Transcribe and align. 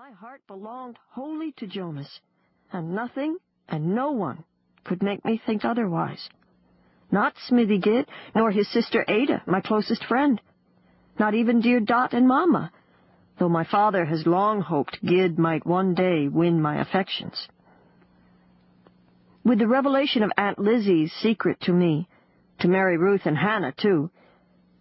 My 0.00 0.12
heart 0.12 0.40
belonged 0.46 0.96
wholly 1.10 1.52
to 1.58 1.66
Jonas, 1.66 2.20
and 2.72 2.94
nothing 2.94 3.36
and 3.68 3.94
no 3.94 4.12
one 4.12 4.44
could 4.82 5.02
make 5.02 5.22
me 5.26 5.36
think 5.44 5.62
otherwise. 5.62 6.26
Not 7.12 7.34
Smithy 7.46 7.76
Gid, 7.76 8.08
nor 8.34 8.50
his 8.50 8.66
sister 8.72 9.04
Ada, 9.06 9.42
my 9.46 9.60
closest 9.60 10.02
friend. 10.06 10.40
Not 11.18 11.34
even 11.34 11.60
dear 11.60 11.80
Dat 11.80 12.14
and 12.14 12.26
Mamma, 12.26 12.72
though 13.38 13.50
my 13.50 13.64
father 13.64 14.06
has 14.06 14.26
long 14.26 14.62
hoped 14.62 15.04
Gid 15.04 15.38
might 15.38 15.66
one 15.66 15.92
day 15.92 16.28
win 16.28 16.62
my 16.62 16.80
affections. 16.80 17.46
With 19.44 19.58
the 19.58 19.68
revelation 19.68 20.22
of 20.22 20.32
Aunt 20.38 20.58
Lizzie's 20.58 21.12
secret 21.12 21.60
to 21.64 21.74
me, 21.74 22.08
to 22.60 22.68
Mary 22.68 22.96
Ruth 22.96 23.26
and 23.26 23.36
Hannah, 23.36 23.74
too, 23.76 24.10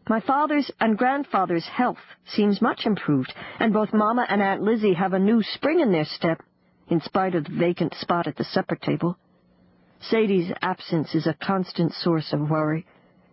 my 0.09 0.19
father's 0.19 0.71
and 0.79 0.97
grandfather's 0.97 1.67
health 1.67 1.99
seems 2.25 2.61
much 2.61 2.85
improved, 2.85 3.31
and 3.59 3.71
both 3.71 3.93
Mamma 3.93 4.25
and 4.27 4.41
Aunt 4.41 4.63
Lizzie 4.63 4.95
have 4.95 5.13
a 5.13 5.19
new 5.19 5.43
spring 5.43 5.79
in 5.79 5.91
their 5.91 6.05
step, 6.05 6.41
in 6.87 6.99
spite 6.99 7.35
of 7.35 7.43
the 7.43 7.55
vacant 7.55 7.93
spot 7.93 8.25
at 8.25 8.35
the 8.35 8.43
supper 8.43 8.75
table. 8.75 9.17
Sadie's 10.01 10.51
absence 10.63 11.13
is 11.13 11.27
a 11.27 11.35
constant 11.35 11.93
source 11.93 12.33
of 12.33 12.49
worry, 12.49 12.87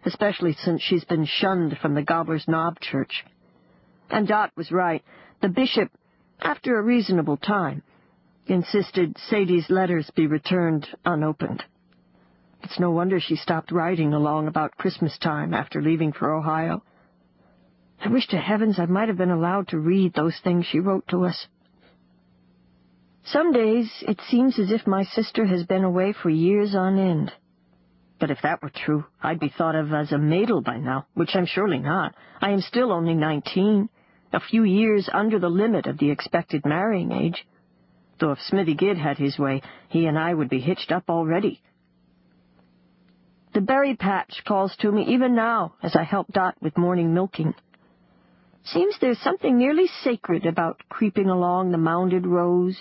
especially 0.04 0.52
since 0.52 0.82
she's 0.82 1.04
been 1.04 1.24
shunned 1.24 1.78
from 1.80 1.94
the 1.94 2.02
Gobbler's 2.02 2.46
Knob 2.46 2.78
Church. 2.80 3.24
And 4.10 4.28
Dat 4.28 4.52
was 4.54 4.70
right. 4.70 5.02
The 5.40 5.48
bishop, 5.48 5.90
after 6.40 6.78
a 6.78 6.82
reasonable 6.82 7.38
time, 7.38 7.82
insisted 8.46 9.16
Sadie's 9.30 9.70
letters 9.70 10.10
be 10.14 10.26
returned 10.26 10.86
unopened. 11.04 11.64
It's 12.66 12.80
no 12.80 12.90
wonder 12.90 13.20
she 13.20 13.36
stopped 13.36 13.70
writing 13.70 14.12
along 14.12 14.48
about 14.48 14.76
Christmas 14.76 15.16
time 15.18 15.54
after 15.54 15.80
leaving 15.80 16.12
for 16.12 16.34
Ohio. 16.34 16.82
I 18.04 18.08
wish 18.08 18.26
to 18.26 18.38
heavens 18.38 18.80
I 18.80 18.86
might 18.86 19.06
have 19.06 19.16
been 19.16 19.30
allowed 19.30 19.68
to 19.68 19.78
read 19.78 20.14
those 20.14 20.40
things 20.42 20.66
she 20.66 20.80
wrote 20.80 21.06
to 21.10 21.26
us. 21.26 21.46
Some 23.22 23.52
days 23.52 24.02
it 24.08 24.20
seems 24.20 24.58
as 24.58 24.72
if 24.72 24.84
my 24.84 25.04
sister 25.04 25.46
has 25.46 25.62
been 25.64 25.84
away 25.84 26.12
for 26.12 26.28
years 26.28 26.74
on 26.74 26.98
end. 26.98 27.32
But 28.18 28.32
if 28.32 28.42
that 28.42 28.60
were 28.60 28.72
true, 28.74 29.04
I'd 29.22 29.38
be 29.38 29.54
thought 29.56 29.76
of 29.76 29.92
as 29.92 30.10
a 30.10 30.18
maidel 30.18 30.60
by 30.60 30.78
now, 30.78 31.06
which 31.14 31.36
I'm 31.36 31.46
surely 31.46 31.78
not. 31.78 32.16
I 32.40 32.50
am 32.50 32.60
still 32.60 32.90
only 32.90 33.14
nineteen, 33.14 33.90
a 34.32 34.40
few 34.40 34.64
years 34.64 35.08
under 35.12 35.38
the 35.38 35.48
limit 35.48 35.86
of 35.86 35.98
the 35.98 36.10
expected 36.10 36.66
marrying 36.66 37.12
age. 37.12 37.46
Though 38.18 38.32
if 38.32 38.40
Smithy 38.40 38.74
Gid 38.74 38.98
had 38.98 39.18
his 39.18 39.38
way, 39.38 39.62
he 39.88 40.06
and 40.06 40.18
I 40.18 40.34
would 40.34 40.48
be 40.48 40.58
hitched 40.58 40.90
up 40.90 41.04
already. 41.08 41.60
The 43.56 43.62
berry 43.62 43.96
patch 43.96 44.42
calls 44.44 44.76
to 44.80 44.92
me 44.92 45.06
even 45.14 45.34
now 45.34 45.76
as 45.82 45.96
I 45.96 46.02
help 46.02 46.30
Dat 46.30 46.56
with 46.60 46.76
morning 46.76 47.14
milking. 47.14 47.54
Seems 48.62 48.98
there's 49.00 49.18
something 49.20 49.56
nearly 49.56 49.86
sacred 49.86 50.44
about 50.44 50.82
creeping 50.90 51.30
along 51.30 51.70
the 51.70 51.78
mounded 51.78 52.26
rows, 52.26 52.78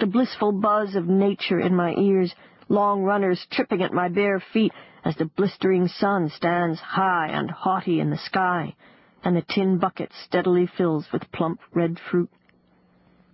the 0.00 0.06
blissful 0.06 0.50
buzz 0.50 0.96
of 0.96 1.06
nature 1.06 1.60
in 1.60 1.76
my 1.76 1.94
ears, 1.94 2.34
long 2.68 3.04
runners 3.04 3.46
tripping 3.52 3.82
at 3.82 3.92
my 3.92 4.08
bare 4.08 4.40
feet 4.52 4.72
as 5.04 5.14
the 5.14 5.26
blistering 5.26 5.86
sun 5.86 6.28
stands 6.30 6.80
high 6.80 7.28
and 7.28 7.48
haughty 7.48 8.00
in 8.00 8.10
the 8.10 8.18
sky, 8.18 8.74
and 9.22 9.36
the 9.36 9.46
tin 9.48 9.78
bucket 9.78 10.10
steadily 10.24 10.66
fills 10.66 11.06
with 11.12 11.30
plump 11.30 11.60
red 11.72 12.00
fruit. 12.10 12.30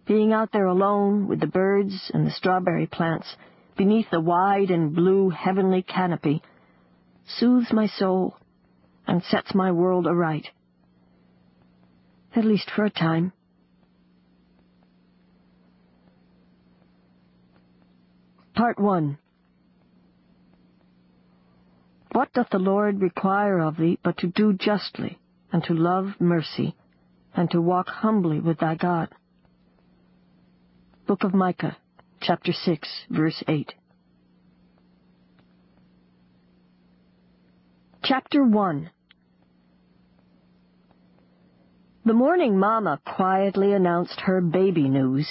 Being 0.06 0.34
out 0.34 0.52
there 0.52 0.66
alone 0.66 1.26
with 1.26 1.40
the 1.40 1.46
birds 1.46 2.10
and 2.12 2.26
the 2.26 2.30
strawberry 2.30 2.86
plants, 2.86 3.34
beneath 3.78 4.10
the 4.10 4.20
wide 4.20 4.70
and 4.70 4.94
blue 4.94 5.30
heavenly 5.30 5.80
canopy, 5.80 6.42
soothes 7.26 7.72
my 7.72 7.86
soul 7.86 8.36
and 9.06 9.22
sets 9.22 9.54
my 9.54 9.70
world 9.70 10.06
aright. 10.06 10.48
At 12.34 12.44
least 12.44 12.70
for 12.74 12.84
a 12.84 12.90
time. 12.90 13.32
Part 18.54 18.78
1 18.78 19.18
What 22.12 22.32
doth 22.32 22.50
the 22.50 22.58
Lord 22.58 23.00
require 23.00 23.60
of 23.60 23.76
thee 23.76 23.98
but 24.02 24.18
to 24.18 24.26
do 24.26 24.52
justly, 24.52 25.18
and 25.52 25.64
to 25.64 25.74
love 25.74 26.14
mercy, 26.20 26.76
and 27.34 27.50
to 27.50 27.60
walk 27.60 27.88
humbly 27.88 28.40
with 28.40 28.58
thy 28.58 28.74
God? 28.74 29.08
Book 31.06 31.24
of 31.24 31.34
Micah, 31.34 31.76
chapter 32.20 32.52
6, 32.52 32.88
verse 33.10 33.42
8. 33.48 33.74
Chapter 38.04 38.42
1 38.42 38.90
The 42.04 42.12
morning 42.12 42.58
Mama 42.58 43.00
quietly 43.06 43.74
announced 43.74 44.18
her 44.22 44.40
baby 44.40 44.88
news. 44.88 45.28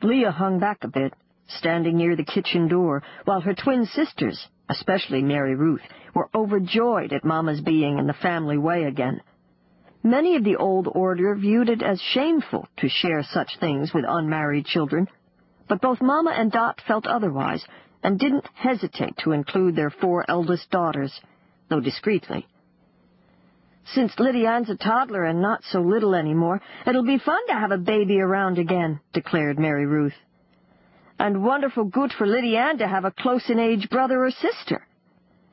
Leah 0.00 0.30
hung 0.30 0.58
back 0.58 0.78
a 0.82 0.88
bit 0.88 1.12
standing 1.46 1.98
near 1.98 2.16
the 2.16 2.24
kitchen 2.24 2.68
door, 2.68 3.02
while 3.26 3.42
her 3.42 3.52
twin 3.52 3.84
sisters, 3.84 4.48
especially 4.70 5.20
Mary 5.20 5.54
Ruth, 5.54 5.82
were 6.14 6.30
overjoyed 6.34 7.12
at 7.12 7.22
Mama's 7.22 7.60
being 7.60 7.98
in 7.98 8.06
the 8.06 8.14
family 8.14 8.56
way 8.56 8.84
again. 8.84 9.20
Many 10.02 10.36
of 10.36 10.44
the 10.44 10.56
old 10.56 10.88
order 10.90 11.34
viewed 11.34 11.68
it 11.68 11.82
as 11.82 12.00
shameful 12.00 12.66
to 12.78 12.88
share 12.88 13.24
such 13.24 13.58
things 13.60 13.92
with 13.92 14.06
unmarried 14.08 14.64
children, 14.64 15.06
but 15.68 15.82
both 15.82 16.00
Mama 16.00 16.30
and 16.30 16.50
Dat 16.50 16.80
felt 16.88 17.06
otherwise, 17.06 17.66
and 18.02 18.18
didn't 18.18 18.48
hesitate 18.54 19.18
to 19.18 19.32
include 19.32 19.76
their 19.76 19.90
four 19.90 20.24
eldest 20.30 20.70
daughters, 20.70 21.20
though 21.68 21.80
discreetly. 21.80 22.46
Since 23.94 24.18
Liddy 24.18 24.46
Ann's 24.46 24.70
a 24.70 24.76
toddler 24.76 25.24
and 25.24 25.40
not 25.40 25.62
so 25.64 25.80
little 25.80 26.14
any 26.14 26.34
more, 26.34 26.60
it'll 26.86 27.04
be 27.04 27.18
fun 27.18 27.46
to 27.48 27.54
have 27.54 27.70
a 27.70 27.78
baby 27.78 28.20
around 28.20 28.58
again, 28.58 29.00
declared 29.12 29.58
Mary 29.58 29.86
Ruth 29.86 30.14
and 31.18 31.42
wonderful 31.42 31.84
good 31.84 32.12
for 32.12 32.26
Liddy 32.26 32.56
Ann 32.56 32.78
to 32.78 32.88
have 32.88 33.04
a 33.04 33.10
close-in-age 33.10 33.88
brother 33.90 34.24
or 34.24 34.30
sister. 34.30 34.86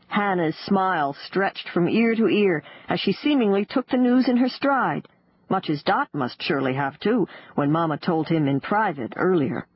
Hannah's 0.07 0.56
smile 0.66 1.16
stretched 1.25 1.69
from 1.74 1.90
ear 1.90 2.16
to 2.16 2.28
ear 2.28 2.63
as 2.90 3.00
she 3.00 3.13
seemingly 3.13 3.66
took 3.66 3.88
the 3.88 3.97
news 3.97 4.28
in 4.28 4.38
her 4.38 4.50
stride, 4.50 5.07
much 5.50 5.69
as 5.69 5.84
Dat 5.84 6.07
must 6.13 6.41
surely 6.41 6.74
have, 6.74 7.00
too, 7.00 7.28
when 7.56 7.72
Mamma 7.72 7.97
told 7.97 8.28
him 8.28 8.47
in 8.47 8.59
private 8.59 9.13
earlier. 9.16 9.68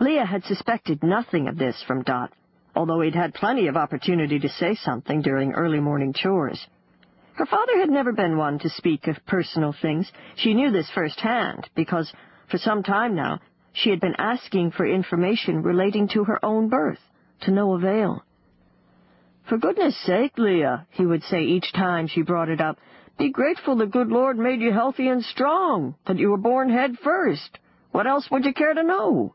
Leah 0.00 0.24
had 0.24 0.44
suspected 0.44 1.02
nothing 1.02 1.48
of 1.48 1.58
this 1.58 1.82
from 1.86 2.02
Dat, 2.02 2.32
although 2.74 3.00
he'd 3.00 3.14
had 3.14 3.34
plenty 3.34 3.66
of 3.66 3.76
opportunity 3.76 4.38
to 4.38 4.48
say 4.48 4.74
something 4.74 5.22
during 5.22 5.52
early 5.52 5.80
morning 5.80 6.12
chores. 6.12 6.66
Her 7.34 7.46
father 7.46 7.78
had 7.78 7.90
never 7.90 8.12
been 8.12 8.36
one 8.36 8.58
to 8.60 8.70
speak 8.70 9.06
of 9.08 9.26
personal 9.26 9.74
things. 9.82 10.10
She 10.36 10.54
knew 10.54 10.70
this 10.70 10.90
firsthand, 10.94 11.68
because 11.74 12.12
for 12.50 12.58
some 12.58 12.82
time 12.82 13.14
now 13.14 13.40
she 13.72 13.90
had 13.90 14.00
been 14.00 14.14
asking 14.18 14.70
for 14.70 14.86
information 14.86 15.62
relating 15.62 16.08
to 16.08 16.24
her 16.24 16.44
own 16.44 16.68
birth, 16.68 17.00
to 17.40 17.50
no 17.50 17.74
avail. 17.74 18.24
For 19.48 19.58
goodness 19.58 19.96
sake, 20.06 20.38
Leah, 20.38 20.86
he 20.90 21.04
would 21.04 21.22
say 21.24 21.42
each 21.42 21.72
time 21.72 22.06
she 22.06 22.22
brought 22.22 22.48
it 22.48 22.60
up, 22.60 22.78
be 23.18 23.30
grateful 23.30 23.76
the 23.76 23.86
good 23.86 24.08
Lord 24.08 24.38
made 24.38 24.60
you 24.60 24.72
healthy 24.72 25.08
and 25.08 25.24
strong, 25.24 25.96
that 26.06 26.18
you 26.18 26.30
were 26.30 26.38
born 26.38 26.70
head 26.70 26.96
first. 27.02 27.58
What 27.90 28.06
else 28.06 28.28
would 28.30 28.44
you 28.44 28.54
care 28.54 28.74
to 28.74 28.82
know? 28.82 29.34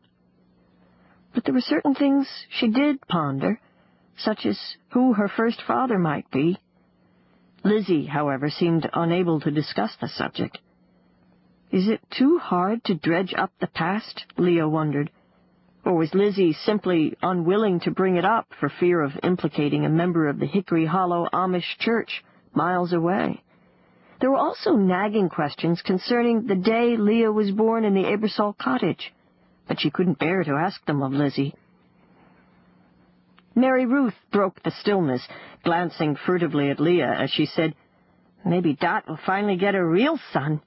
But 1.34 1.44
there 1.44 1.54
were 1.54 1.60
certain 1.60 1.94
things 1.94 2.28
she 2.48 2.68
did 2.68 3.06
ponder, 3.06 3.60
such 4.16 4.44
as 4.46 4.76
who 4.90 5.14
her 5.14 5.28
first 5.28 5.62
father 5.62 5.98
might 5.98 6.30
be. 6.30 6.58
Lizzie, 7.62 8.06
however, 8.06 8.50
seemed 8.50 8.88
unable 8.92 9.40
to 9.40 9.50
discuss 9.50 9.96
the 9.96 10.08
subject. 10.08 10.58
Is 11.70 11.88
it 11.88 12.00
too 12.10 12.38
hard 12.38 12.82
to 12.84 12.94
dredge 12.94 13.32
up 13.36 13.52
the 13.60 13.68
past? 13.68 14.24
Leah 14.36 14.68
wondered. 14.68 15.10
Or 15.84 15.94
was 15.94 16.14
Lizzie 16.14 16.52
simply 16.52 17.16
unwilling 17.22 17.80
to 17.80 17.90
bring 17.90 18.16
it 18.16 18.24
up 18.24 18.48
for 18.58 18.68
fear 18.68 19.00
of 19.00 19.18
implicating 19.22 19.84
a 19.84 19.88
member 19.88 20.28
of 20.28 20.38
the 20.38 20.46
Hickory 20.46 20.86
Hollow 20.86 21.28
Amish 21.32 21.78
Church 21.78 22.24
miles 22.52 22.92
away? 22.92 23.42
There 24.20 24.30
were 24.30 24.36
also 24.36 24.74
nagging 24.74 25.28
questions 25.28 25.80
concerning 25.80 26.46
the 26.46 26.56
day 26.56 26.96
Leah 26.96 27.32
was 27.32 27.52
born 27.52 27.84
in 27.84 27.94
the 27.94 28.04
Ebersol 28.04 28.58
cottage, 28.58 29.14
but 29.70 29.78
she 29.78 29.88
couldn't 29.88 30.18
bear 30.18 30.42
to 30.42 30.56
ask 30.56 30.84
them 30.84 31.00
of 31.00 31.12
Lizzie. 31.12 31.54
Mary 33.54 33.86
Ruth 33.86 34.16
broke 34.32 34.60
the 34.64 34.72
stillness, 34.80 35.22
glancing 35.62 36.16
furtively 36.26 36.70
at 36.70 36.80
Leah 36.80 37.14
as 37.16 37.30
she 37.30 37.46
said, 37.46 37.76
Maybe 38.44 38.74
Dat 38.74 39.06
will 39.06 39.20
finally 39.24 39.54
get 39.54 39.76
a 39.76 39.84
real 39.84 40.18
son. 40.32 40.60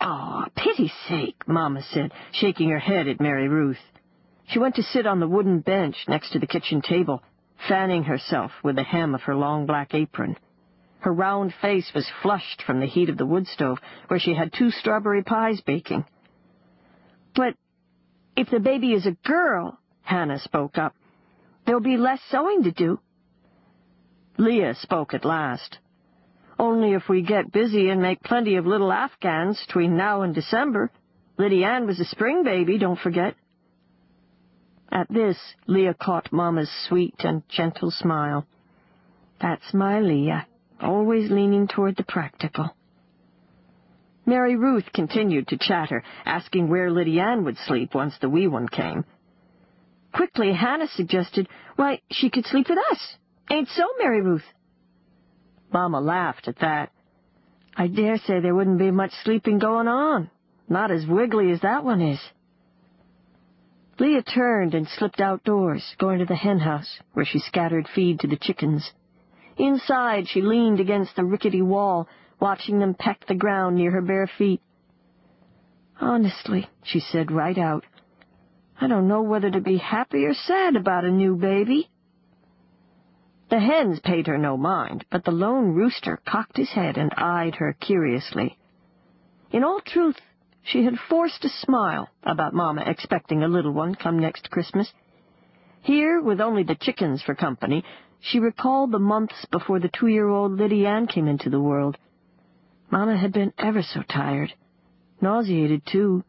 Oh, 0.00 0.46
pity's 0.56 0.92
sake, 1.08 1.36
Mamma 1.46 1.80
said, 1.92 2.12
shaking 2.32 2.70
her 2.70 2.80
head 2.80 3.06
at 3.06 3.20
Mary 3.20 3.46
Ruth. 3.46 3.78
She 4.48 4.58
went 4.58 4.74
to 4.74 4.82
sit 4.82 5.06
on 5.06 5.20
the 5.20 5.28
wooden 5.28 5.60
bench 5.60 5.94
next 6.08 6.32
to 6.32 6.40
the 6.40 6.48
kitchen 6.48 6.82
table, 6.82 7.22
fanning 7.68 8.02
herself 8.02 8.50
with 8.64 8.74
the 8.74 8.82
hem 8.82 9.14
of 9.14 9.22
her 9.22 9.36
long 9.36 9.64
black 9.64 9.94
apron. 9.94 10.36
Her 10.98 11.12
round 11.12 11.54
face 11.62 11.92
was 11.94 12.10
flushed 12.20 12.64
from 12.66 12.80
the 12.80 12.86
heat 12.86 13.10
of 13.10 13.16
the 13.16 13.26
wood 13.26 13.46
stove, 13.46 13.78
where 14.08 14.18
she 14.18 14.34
had 14.34 14.52
two 14.52 14.72
strawberry 14.72 15.22
pies 15.22 15.60
baking. 15.60 16.04
But 17.36 17.54
if 18.36 18.50
the 18.50 18.60
baby 18.60 18.92
is 18.92 19.06
a 19.06 19.16
girl, 19.26 19.78
Hannah 20.02 20.38
spoke 20.38 20.78
up, 20.78 20.94
there'll 21.64 21.80
be 21.80 21.96
less 21.96 22.20
sewing 22.30 22.62
to 22.64 22.70
do. 22.70 23.00
Leah 24.38 24.74
spoke 24.74 25.14
at 25.14 25.24
last. 25.24 25.78
Only 26.58 26.92
if 26.92 27.08
we 27.08 27.22
get 27.22 27.52
busy 27.52 27.88
and 27.88 28.00
make 28.00 28.22
plenty 28.22 28.56
of 28.56 28.66
little 28.66 28.92
Afghans 28.92 29.62
between 29.66 29.96
now 29.96 30.22
and 30.22 30.34
December. 30.34 30.90
Liddy 31.38 31.64
Ann 31.64 31.86
was 31.86 31.98
a 31.98 32.04
spring 32.04 32.44
baby, 32.44 32.78
don't 32.78 32.98
forget. 32.98 33.34
At 34.92 35.08
this, 35.10 35.36
Leah 35.66 35.94
caught 35.94 36.32
Mama's 36.32 36.70
sweet 36.88 37.16
and 37.20 37.42
gentle 37.48 37.90
smile. 37.90 38.46
That's 39.40 39.74
my 39.74 40.00
Leah, 40.00 40.46
always 40.80 41.30
leaning 41.30 41.68
toward 41.68 41.96
the 41.96 42.04
practical. 42.04 42.75
Mary 44.26 44.56
Ruth 44.56 44.92
continued 44.92 45.46
to 45.48 45.56
chatter, 45.56 46.02
asking 46.24 46.68
where 46.68 46.90
Liddy 46.90 47.20
Ann 47.20 47.44
would 47.44 47.56
sleep 47.58 47.94
once 47.94 48.14
the 48.20 48.28
wee 48.28 48.48
one 48.48 48.68
came. 48.68 49.04
Quickly, 50.12 50.52
Hannah 50.52 50.88
suggested, 50.88 51.48
why, 51.76 52.00
she 52.10 52.28
could 52.28 52.44
sleep 52.46 52.68
with 52.68 52.78
us. 52.90 53.16
Ain't 53.50 53.68
so, 53.68 53.84
Mary 53.98 54.20
Ruth? 54.20 54.44
Mama 55.72 56.00
laughed 56.00 56.48
at 56.48 56.58
that. 56.58 56.90
I 57.76 57.86
dare 57.86 58.18
say 58.18 58.40
there 58.40 58.54
wouldn't 58.54 58.78
be 58.78 58.90
much 58.90 59.12
sleeping 59.22 59.58
going 59.58 59.86
on. 59.86 60.30
Not 60.68 60.90
as 60.90 61.06
wiggly 61.06 61.52
as 61.52 61.60
that 61.60 61.84
one 61.84 62.00
is. 62.00 62.20
Leah 63.98 64.22
turned 64.22 64.74
and 64.74 64.88
slipped 64.88 65.20
outdoors, 65.20 65.94
going 65.98 66.18
to 66.18 66.24
the 66.24 66.34
henhouse, 66.34 66.98
where 67.12 67.24
she 67.24 67.38
scattered 67.38 67.88
feed 67.94 68.20
to 68.20 68.26
the 68.26 68.36
chickens. 68.36 68.90
Inside, 69.56 70.28
she 70.28 70.42
leaned 70.42 70.80
against 70.80 71.14
the 71.16 71.24
rickety 71.24 71.62
wall, 71.62 72.08
watching 72.40 72.78
them 72.78 72.94
peck 72.94 73.26
the 73.26 73.34
ground 73.34 73.76
near 73.76 73.90
her 73.90 74.02
bare 74.02 74.28
feet. 74.38 74.60
Honestly, 76.00 76.68
she 76.82 77.00
said 77.00 77.30
right 77.30 77.56
out, 77.56 77.84
I 78.80 78.86
don't 78.88 79.08
know 79.08 79.22
whether 79.22 79.50
to 79.50 79.60
be 79.60 79.78
happy 79.78 80.24
or 80.24 80.34
sad 80.34 80.76
about 80.76 81.04
a 81.04 81.10
new 81.10 81.36
baby. 81.36 81.90
The 83.48 83.60
hens 83.60 84.00
paid 84.00 84.26
her 84.26 84.36
no 84.36 84.56
mind, 84.56 85.04
but 85.10 85.24
the 85.24 85.30
lone 85.30 85.74
rooster 85.74 86.20
cocked 86.26 86.56
his 86.56 86.70
head 86.70 86.98
and 86.98 87.12
eyed 87.16 87.54
her 87.56 87.72
curiously. 87.72 88.58
In 89.50 89.64
all 89.64 89.80
truth, 89.80 90.20
she 90.62 90.84
had 90.84 90.98
forced 91.08 91.44
a 91.44 91.48
smile 91.48 92.08
about 92.24 92.52
Mama 92.52 92.82
expecting 92.84 93.42
a 93.42 93.48
little 93.48 93.72
one 93.72 93.94
come 93.94 94.18
next 94.18 94.50
Christmas. 94.50 94.92
Here, 95.80 96.20
with 96.20 96.40
only 96.40 96.64
the 96.64 96.74
chickens 96.74 97.22
for 97.22 97.36
company, 97.36 97.84
she 98.20 98.40
recalled 98.40 98.90
the 98.90 98.98
months 98.98 99.46
before 99.52 99.78
the 99.78 99.88
two-year-old 99.88 100.52
Liddy 100.58 100.84
Ann 100.84 101.06
came 101.06 101.28
into 101.28 101.48
the 101.48 101.60
world. 101.60 101.96
Mama 102.90 103.16
had 103.16 103.32
been 103.32 103.52
ever 103.58 103.82
so 103.82 104.02
tired. 104.02 104.52
Nauseated, 105.20 105.82
too. 105.86 106.24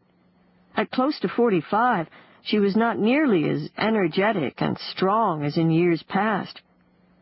At 0.76 0.90
close 0.90 1.18
to 1.20 1.28
forty-five, 1.28 2.08
she 2.42 2.58
was 2.58 2.76
not 2.76 2.98
nearly 2.98 3.48
as 3.48 3.68
energetic 3.76 4.60
and 4.62 4.78
strong 4.78 5.44
as 5.44 5.56
in 5.56 5.70
years 5.70 6.02
past. 6.04 6.62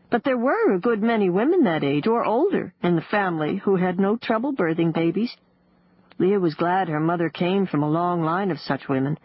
But 0.09 0.23
there 0.23 0.37
were 0.37 0.73
a 0.73 0.79
good 0.79 1.01
many 1.01 1.29
women 1.29 1.63
that 1.65 1.83
age, 1.83 2.07
or 2.07 2.23
older, 2.23 2.73
in 2.81 2.95
the 2.95 3.01
family 3.01 3.57
who 3.57 3.75
had 3.75 3.99
no 3.99 4.15
trouble 4.15 4.53
birthing 4.53 4.93
babies. 4.93 5.35
Leah 6.17 6.39
was 6.39 6.55
glad 6.55 6.87
her 6.87 6.99
mother 6.99 7.29
came 7.29 7.67
from 7.67 7.83
a 7.83 7.89
long 7.89 8.23
line 8.23 8.49
of 8.49 8.59
such 8.59 8.87
women. 8.87 9.17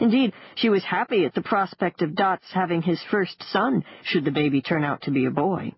Indeed, 0.00 0.32
she 0.54 0.68
was 0.68 0.84
happy 0.84 1.24
at 1.24 1.34
the 1.34 1.42
prospect 1.42 2.02
of 2.02 2.14
Dat's 2.14 2.52
having 2.52 2.82
his 2.82 3.02
first 3.10 3.42
son, 3.50 3.84
should 4.04 4.24
the 4.24 4.30
baby 4.30 4.62
turn 4.62 4.84
out 4.84 5.02
to 5.02 5.10
be 5.10 5.24
a 5.24 5.30
boy. 5.30 5.72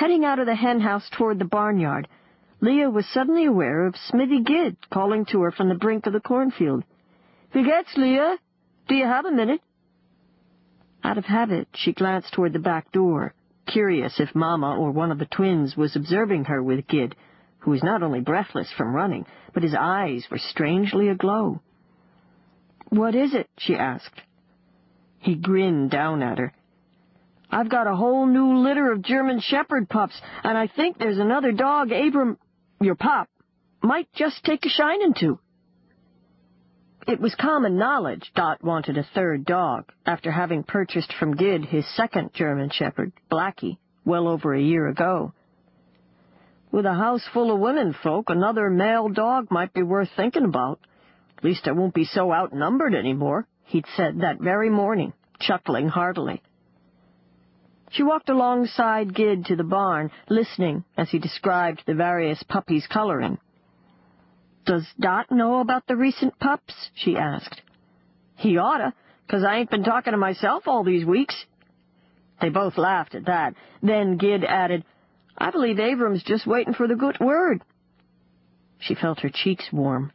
Heading 0.00 0.24
out 0.24 0.38
of 0.38 0.46
the 0.46 0.54
henhouse 0.54 1.10
toward 1.10 1.38
the 1.38 1.44
barnyard, 1.44 2.08
Leah 2.62 2.88
was 2.88 3.06
suddenly 3.12 3.44
aware 3.44 3.84
of 3.84 3.94
Smithy 3.96 4.40
Gid 4.40 4.78
calling 4.88 5.26
to 5.26 5.42
her 5.42 5.50
from 5.50 5.68
the 5.68 5.74
brink 5.74 6.06
of 6.06 6.14
the 6.14 6.20
cornfield. 6.20 6.84
Begets, 7.52 7.94
Leah? 7.98 8.38
Do 8.88 8.94
you 8.94 9.04
have 9.04 9.26
a 9.26 9.30
minute? 9.30 9.60
Out 11.04 11.18
of 11.18 11.26
habit, 11.26 11.68
she 11.74 11.92
glanced 11.92 12.32
toward 12.32 12.54
the 12.54 12.58
back 12.58 12.90
door, 12.92 13.34
curious 13.66 14.18
if 14.18 14.34
Mama 14.34 14.74
or 14.74 14.90
one 14.90 15.12
of 15.12 15.18
the 15.18 15.26
twins 15.26 15.76
was 15.76 15.94
observing 15.94 16.46
her 16.46 16.62
with 16.62 16.88
Gid, 16.88 17.14
who 17.58 17.70
was 17.70 17.82
not 17.82 18.02
only 18.02 18.20
breathless 18.20 18.72
from 18.72 18.96
running, 18.96 19.26
but 19.52 19.62
his 19.62 19.74
eyes 19.78 20.26
were 20.30 20.38
strangely 20.38 21.10
aglow. 21.10 21.60
What 22.88 23.14
is 23.14 23.34
it? 23.34 23.50
she 23.58 23.76
asked. 23.76 24.22
He 25.18 25.34
grinned 25.34 25.90
down 25.90 26.22
at 26.22 26.38
her. 26.38 26.54
I've 27.52 27.68
got 27.68 27.88
a 27.88 27.96
whole 27.96 28.26
new 28.26 28.58
litter 28.58 28.92
of 28.92 29.02
German 29.02 29.40
Shepherd 29.40 29.88
pups, 29.88 30.20
and 30.44 30.56
I 30.56 30.68
think 30.68 30.98
there's 30.98 31.18
another 31.18 31.50
dog 31.50 31.90
Abram, 31.90 32.38
your 32.80 32.94
pop, 32.94 33.28
might 33.82 34.08
just 34.14 34.44
take 34.44 34.64
a 34.64 34.68
shining 34.68 35.14
to. 35.20 35.38
It 37.08 37.20
was 37.20 37.34
common 37.34 37.76
knowledge 37.76 38.30
Dat 38.36 38.62
wanted 38.62 38.98
a 38.98 39.02
third 39.14 39.44
dog, 39.44 39.90
after 40.06 40.30
having 40.30 40.62
purchased 40.62 41.12
from 41.18 41.34
Gid 41.34 41.64
his 41.64 41.84
second 41.96 42.32
German 42.34 42.70
Shepherd, 42.70 43.12
Blackie, 43.30 43.78
well 44.04 44.28
over 44.28 44.54
a 44.54 44.62
year 44.62 44.86
ago. 44.86 45.32
With 46.70 46.86
a 46.86 46.94
house 46.94 47.26
full 47.32 47.52
of 47.52 47.58
women 47.58 47.96
folk, 48.00 48.30
another 48.30 48.70
male 48.70 49.08
dog 49.08 49.50
might 49.50 49.72
be 49.72 49.82
worth 49.82 50.10
thinking 50.14 50.44
about. 50.44 50.78
At 51.36 51.42
least 51.42 51.66
I 51.66 51.72
won't 51.72 51.94
be 51.94 52.04
so 52.04 52.32
outnumbered 52.32 52.94
any 52.94 53.12
more, 53.12 53.48
he'd 53.64 53.86
said 53.96 54.20
that 54.20 54.38
very 54.38 54.70
morning, 54.70 55.12
chuckling 55.40 55.88
heartily. 55.88 56.42
She 57.90 58.04
walked 58.04 58.28
alongside 58.28 59.14
Gid 59.14 59.46
to 59.46 59.56
the 59.56 59.64
barn, 59.64 60.10
listening 60.28 60.84
as 60.96 61.10
he 61.10 61.18
described 61.18 61.82
the 61.86 61.94
various 61.94 62.42
puppies' 62.44 62.86
coloring. 62.86 63.38
Does 64.64 64.86
Dat 64.98 65.30
know 65.30 65.60
about 65.60 65.86
the 65.86 65.96
recent 65.96 66.38
pups? 66.38 66.90
she 66.94 67.16
asked. 67.16 67.60
He 68.36 68.56
oughta, 68.58 68.94
'cause 69.28 69.42
I 69.42 69.56
ain't 69.56 69.70
been 69.70 69.82
talking 69.82 70.12
to 70.12 70.18
myself 70.18 70.68
all 70.68 70.84
these 70.84 71.04
weeks. 71.04 71.46
They 72.40 72.48
both 72.48 72.78
laughed 72.78 73.14
at 73.14 73.26
that. 73.26 73.54
Then 73.82 74.16
Gid 74.16 74.44
added, 74.44 74.84
I 75.36 75.50
believe 75.50 75.80
Abram's 75.80 76.22
just 76.22 76.46
waiting 76.46 76.74
for 76.74 76.86
the 76.86 76.94
good 76.94 77.18
word. 77.18 77.62
She 78.78 78.94
felt 78.94 79.20
her 79.20 79.30
cheeks 79.30 79.72
warm. 79.72 80.12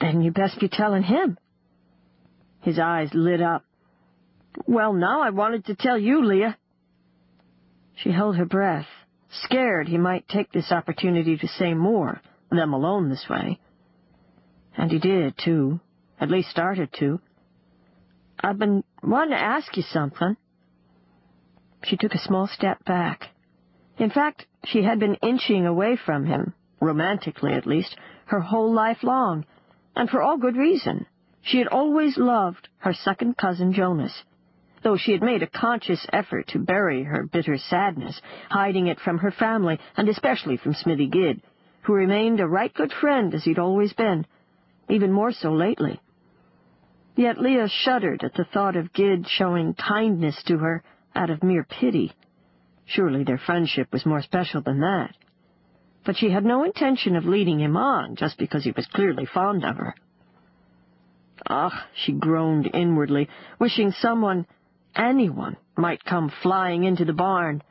Then 0.00 0.22
you 0.22 0.32
best 0.32 0.58
be 0.58 0.68
telling 0.68 1.02
him. 1.02 1.36
His 2.60 2.78
eyes 2.78 3.12
lit 3.12 3.40
up. 3.40 3.64
Well, 4.66 4.92
now 4.92 5.22
I 5.22 5.30
wanted 5.30 5.66
to 5.66 5.74
tell 5.74 5.98
you, 5.98 6.24
Leah. 6.24 6.56
She 7.96 8.10
held 8.10 8.36
her 8.36 8.44
breath, 8.44 8.86
scared 9.30 9.88
he 9.88 9.98
might 9.98 10.28
take 10.28 10.52
this 10.52 10.72
opportunity 10.72 11.36
to 11.36 11.48
say 11.48 11.74
more 11.74 12.20
them 12.50 12.72
alone 12.72 13.08
this 13.08 13.26
way. 13.28 13.58
And 14.76 14.90
he 14.90 14.98
did, 14.98 15.34
too. 15.36 15.80
At 16.20 16.30
least 16.30 16.50
started 16.50 16.90
to. 17.00 17.20
I've 18.40 18.58
been 18.58 18.84
wanting 19.02 19.36
to 19.36 19.42
ask 19.42 19.76
you 19.76 19.82
something. 19.82 20.36
She 21.84 21.96
took 21.96 22.14
a 22.14 22.18
small 22.18 22.46
step 22.46 22.84
back. 22.84 23.28
In 23.98 24.10
fact, 24.10 24.46
she 24.64 24.82
had 24.82 24.98
been 24.98 25.16
inching 25.16 25.66
away 25.66 25.96
from 25.96 26.26
him, 26.26 26.54
romantically 26.80 27.52
at 27.52 27.66
least, 27.66 27.96
her 28.26 28.40
whole 28.40 28.72
life 28.72 29.02
long, 29.02 29.44
and 29.94 30.08
for 30.08 30.22
all 30.22 30.36
good 30.36 30.56
reason. 30.56 31.06
She 31.42 31.58
had 31.58 31.68
always 31.68 32.16
loved 32.16 32.68
her 32.78 32.94
second 32.94 33.36
cousin 33.36 33.72
Jonas, 33.72 34.22
though 34.84 34.96
she 34.98 35.12
had 35.12 35.22
made 35.22 35.42
a 35.42 35.46
conscious 35.48 36.06
effort 36.12 36.46
to 36.48 36.58
bury 36.58 37.02
her 37.02 37.24
bitter 37.24 37.56
sadness, 37.56 38.20
hiding 38.50 38.86
it 38.86 39.00
from 39.00 39.18
her 39.18 39.32
family, 39.32 39.78
and 39.96 40.08
especially 40.08 40.58
from 40.58 40.74
Smithy 40.74 41.06
Gid, 41.08 41.40
who 41.82 41.94
remained 41.94 42.38
a 42.38 42.46
right 42.46 42.72
good 42.72 42.92
friend 42.92 43.34
as 43.34 43.44
he'd 43.44 43.58
always 43.58 43.92
been, 43.94 44.26
even 44.88 45.10
more 45.10 45.32
so 45.32 45.52
lately. 45.52 46.00
Yet 47.16 47.40
Leah 47.40 47.68
shuddered 47.68 48.22
at 48.22 48.34
the 48.34 48.44
thought 48.44 48.76
of 48.76 48.92
Gid 48.92 49.26
showing 49.28 49.74
kindness 49.74 50.40
to 50.46 50.58
her 50.58 50.82
out 51.14 51.30
of 51.30 51.42
mere 51.42 51.64
pity. 51.64 52.12
Surely 52.84 53.24
their 53.24 53.38
friendship 53.38 53.90
was 53.92 54.04
more 54.04 54.20
special 54.20 54.60
than 54.60 54.80
that. 54.80 55.14
But 56.04 56.16
she 56.16 56.30
had 56.30 56.44
no 56.44 56.64
intention 56.64 57.16
of 57.16 57.24
leading 57.24 57.60
him 57.60 57.76
on 57.76 58.16
just 58.16 58.36
because 58.36 58.64
he 58.64 58.72
was 58.72 58.86
clearly 58.92 59.24
fond 59.24 59.64
of 59.64 59.76
her. 59.76 59.94
Ah, 61.48 61.86
she 61.94 62.12
groaned 62.12 62.70
inwardly, 62.74 63.28
wishing 63.58 63.90
someone, 63.92 64.46
anyone, 64.96 65.56
might 65.76 66.04
come 66.04 66.32
flying 66.42 66.84
into 66.84 67.04
the 67.04 67.12
barn. 67.12 67.62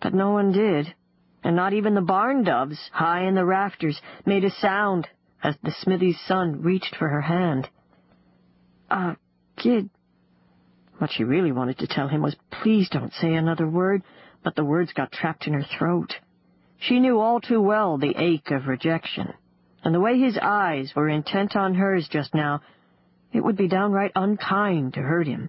But 0.00 0.14
no 0.14 0.32
one 0.32 0.52
did 0.52 0.94
and 1.42 1.56
not 1.56 1.72
even 1.72 1.94
the 1.94 2.00
barn 2.00 2.44
doves, 2.44 2.78
high 2.92 3.26
in 3.26 3.34
the 3.34 3.44
rafters, 3.44 4.00
made 4.26 4.44
a 4.44 4.50
sound 4.50 5.08
as 5.42 5.56
the 5.62 5.74
smithy's 5.80 6.20
son 6.26 6.62
reached 6.62 6.96
for 6.96 7.08
her 7.08 7.22
hand. 7.22 7.68
Ah, 8.90 9.12
uh, 9.12 9.14
kid. 9.56 9.88
What 10.98 11.10
she 11.12 11.24
really 11.24 11.52
wanted 11.52 11.78
to 11.78 11.86
tell 11.86 12.08
him 12.08 12.20
was, 12.20 12.36
please 12.62 12.90
don't 12.90 13.12
say 13.14 13.34
another 13.34 13.66
word, 13.66 14.02
but 14.44 14.54
the 14.54 14.64
words 14.64 14.92
got 14.92 15.12
trapped 15.12 15.46
in 15.46 15.54
her 15.54 15.64
throat. 15.78 16.14
She 16.78 17.00
knew 17.00 17.18
all 17.18 17.40
too 17.40 17.60
well 17.60 17.96
the 17.96 18.14
ache 18.16 18.50
of 18.50 18.66
rejection, 18.66 19.32
and 19.82 19.94
the 19.94 20.00
way 20.00 20.18
his 20.18 20.38
eyes 20.40 20.92
were 20.94 21.08
intent 21.08 21.56
on 21.56 21.74
hers 21.74 22.06
just 22.10 22.34
now, 22.34 22.60
it 23.32 23.42
would 23.42 23.56
be 23.56 23.68
downright 23.68 24.12
unkind 24.14 24.94
to 24.94 25.00
hurt 25.00 25.26
him. 25.26 25.48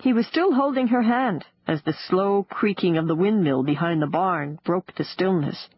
He 0.00 0.12
was 0.12 0.26
still 0.26 0.54
holding 0.54 0.88
her 0.88 1.02
hand 1.02 1.44
as 1.66 1.82
the 1.82 1.92
slow 1.92 2.44
creaking 2.48 2.96
of 2.96 3.08
the 3.08 3.16
windmill 3.16 3.62
behind 3.64 4.00
the 4.00 4.06
barn 4.06 4.58
broke 4.64 4.94
the 4.94 5.04
stillness. 5.04 5.68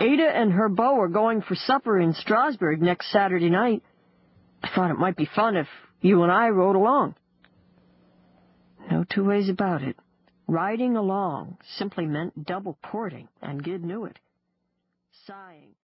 Ada 0.00 0.28
and 0.36 0.52
her 0.52 0.68
beau 0.68 1.00
are 1.00 1.08
going 1.08 1.42
for 1.42 1.54
supper 1.54 1.98
in 1.98 2.12
Strasburg 2.12 2.80
next 2.80 3.10
Saturday 3.10 3.50
night. 3.50 3.82
I 4.62 4.68
thought 4.74 4.90
it 4.90 4.98
might 4.98 5.16
be 5.16 5.28
fun 5.34 5.56
if 5.56 5.66
you 6.00 6.22
and 6.22 6.30
I 6.30 6.48
rode 6.50 6.76
along. 6.76 7.14
No 8.90 9.04
two 9.04 9.24
ways 9.24 9.48
about 9.48 9.82
it. 9.82 9.96
Riding 10.46 10.96
along 10.96 11.58
simply 11.76 12.06
meant 12.06 12.46
double 12.46 12.78
porting, 12.82 13.28
and 13.42 13.62
Gid 13.62 13.84
knew 13.84 14.04
it. 14.04 14.18
Sighing. 15.26 15.74